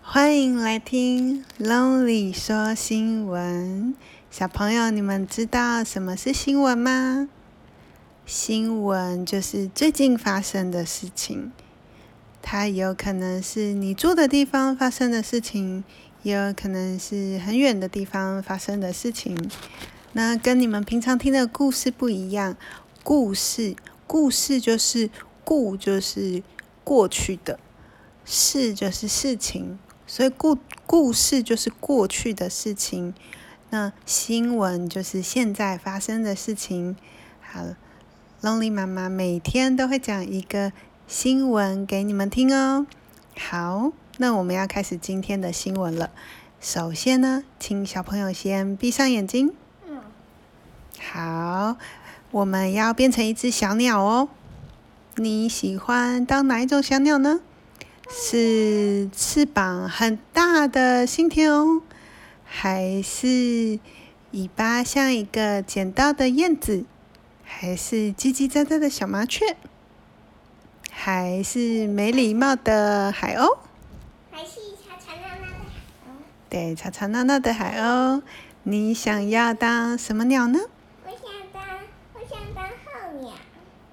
[0.00, 3.94] 欢迎来听 Lonely 说新闻。
[4.30, 7.28] 小朋友，你们知道什么是新闻吗？
[8.24, 11.52] 新闻就是最近发生的事情，
[12.40, 15.84] 它有可能是你住的地方发生的事情，
[16.22, 19.36] 也有可能是很远的地方发生的事情。
[20.12, 22.56] 那跟你们平常听的故事不一样，
[23.02, 23.74] 故事，
[24.06, 25.10] 故事就是
[25.44, 26.42] 故，就是
[26.84, 27.58] 过去的，
[28.24, 33.14] 事就是事情，所以故故事就是过去的事情。
[33.70, 36.96] 那新闻就是现在发生的事情。
[37.40, 37.60] 好
[38.42, 40.72] ，Lonely 妈妈每天都会讲一个
[41.06, 42.86] 新闻给你们听哦。
[43.36, 46.10] 好，那我们要开始今天的新闻了。
[46.60, 49.52] 首先呢，请小朋友先闭上眼睛。
[49.88, 50.00] 嗯
[51.00, 51.76] 好，
[52.30, 54.28] 我们要变成一只小鸟哦。
[55.16, 57.40] 你喜欢当哪一种小鸟呢？
[58.14, 61.80] 是翅膀很大的信天翁，
[62.44, 63.80] 还是
[64.32, 66.84] 尾巴像一个捡到的燕子，
[67.42, 69.56] 还是叽叽喳喳的小麻雀，
[70.90, 73.58] 还是没礼貌的海鸥？
[74.30, 76.12] 还是吵吵闹闹的海鸥？
[76.50, 78.22] 对，吵吵闹闹的海鸥。
[78.64, 80.58] 你想要当什么鸟呢？
[81.04, 81.18] 我想
[81.50, 81.62] 当，
[82.12, 83.32] 我想当候鸟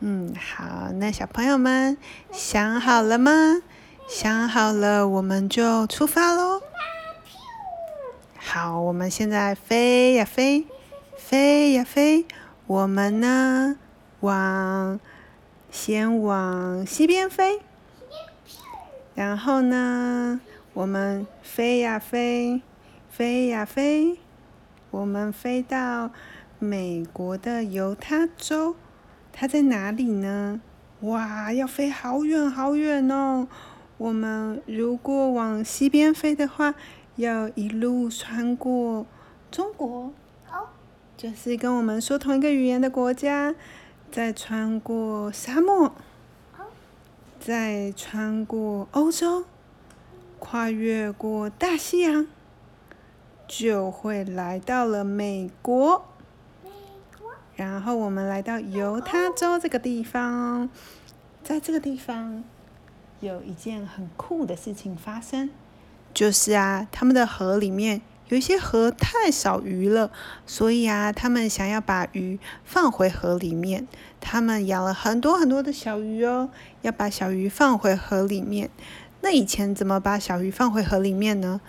[0.00, 1.98] 嗯，好，那小朋友们
[2.32, 3.60] 想好了吗？
[4.08, 6.60] 想好了，我们就出发喽！
[8.38, 10.64] 好，我们现在飞呀飞，
[11.16, 12.24] 飞呀飞，
[12.68, 13.76] 我们呢，
[14.20, 15.00] 往
[15.72, 17.60] 先往西边飞，
[19.16, 20.40] 然后呢，
[20.72, 22.62] 我们飞呀飞，
[23.10, 24.18] 飞呀飞，
[24.92, 26.10] 我们飞到
[26.60, 28.76] 美国的犹他州。
[29.32, 30.60] 它在哪里呢？
[31.00, 33.48] 哇，要飞好远好远哦！
[33.98, 36.74] 我们如果往西边飞的话，
[37.16, 39.06] 要一路穿过
[39.50, 40.12] 中国，
[41.16, 43.54] 就是跟我们说同一个语言的国家，
[44.12, 45.92] 再穿过沙漠，
[47.40, 49.44] 再穿过欧洲，
[50.38, 52.26] 跨越过大西洋，
[53.48, 56.04] 就会来到了美国。
[57.54, 60.68] 然后我们来到犹他州这个地方，
[61.42, 62.44] 在这个地方
[63.20, 65.50] 有一件很酷的事情发生，
[66.12, 70.10] 就是啊，他们的河里面有一些河太少鱼了，
[70.46, 73.86] 所以啊，他们想要把鱼放回河里面。
[74.20, 76.50] 他们养了很多很多的小鱼哦，
[76.82, 78.70] 要把小鱼放回河里面。
[79.20, 81.60] 那以前怎么把小鱼放回河里面呢？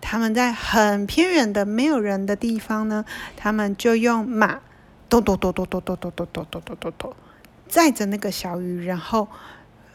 [0.00, 3.04] 他们在很偏远的没有人的地方呢，
[3.36, 4.60] 他们就用马。
[5.08, 7.14] 咚咚咚咚咚咚咚咚咚咚咚咚咚，
[7.68, 9.26] 载着那个小鱼，然后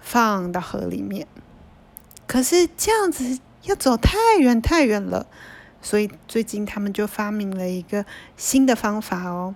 [0.05, 1.27] 放到河里面。
[2.27, 5.25] 可是这样子要走太远太远了，
[5.81, 8.05] 所以最近他们就发明了一个
[8.37, 9.55] 新的方法哦。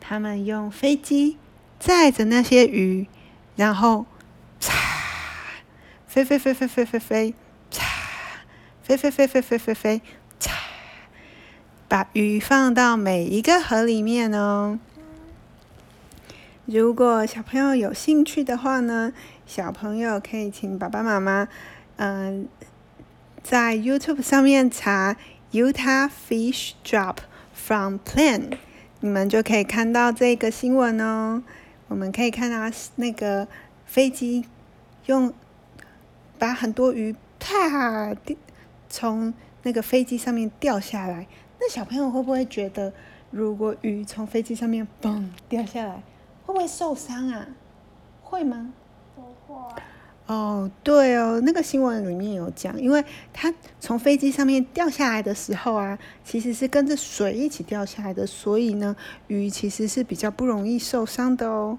[0.00, 1.36] 他们用飞机
[1.78, 3.06] 载着那些鱼，
[3.56, 4.06] 然后
[4.58, 4.72] 嚓，
[6.06, 7.34] 飞飞飞飞飞飞飞，
[7.70, 7.82] 嚓，
[8.82, 10.02] 飞飞飞飞飞飞飞，
[10.40, 10.50] 嚓，
[11.86, 14.78] 把鱼放到每一个河里面哦。
[16.72, 19.12] 如果小朋友有兴趣的话呢，
[19.44, 21.48] 小朋友可以请爸爸妈妈，
[21.96, 22.46] 嗯，
[23.42, 25.16] 在 YouTube 上面查
[25.50, 27.16] Utah Fish Drop
[27.52, 28.52] from Plane，
[29.00, 31.42] 你们就可以看到这个新闻哦。
[31.88, 33.48] 我们可以看到那个
[33.84, 34.44] 飞机
[35.06, 35.34] 用
[36.38, 38.14] 把很多鱼啪
[38.88, 41.26] 从那个飞机上面掉下来，
[41.58, 42.92] 那小朋友会不会觉得，
[43.32, 46.04] 如果鱼从飞机上面嘣掉下来？
[46.50, 47.46] 会不会受伤啊？
[48.22, 48.72] 会吗？
[49.14, 49.54] 不会。
[50.26, 58.96] 哦，对哦，那个新闻里面有讲，因为它从飞机上面掉下来的时候啊，其实是跟着水一起掉下来的，所以呢，
[59.28, 61.78] 鱼其实是比较不容易受伤的哦。